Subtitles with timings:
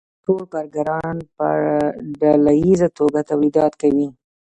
[0.25, 1.47] ټول کارګران په
[2.19, 4.07] ډله ییزه توګه تولیدات کوي